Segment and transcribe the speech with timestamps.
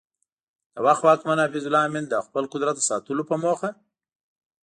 [0.73, 3.69] د وخت واکمن حفیظ الله امین د خپل قدرت د ساتلو په موخه